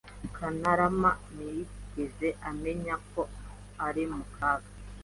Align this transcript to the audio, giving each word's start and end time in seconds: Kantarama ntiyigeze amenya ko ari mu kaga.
Kantarama 0.37 1.11
ntiyigeze 1.33 2.27
amenya 2.49 2.95
ko 3.11 3.21
ari 3.87 4.03
mu 4.13 4.23
kaga. 4.35 4.69